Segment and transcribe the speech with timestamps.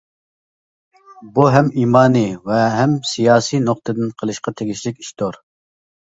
[1.33, 5.39] بۇ ھەم ئىمانى ۋە ھەم سىياسىي نۇقتىدىن قىلىشقا تېگىشلىك ئىشتۇر.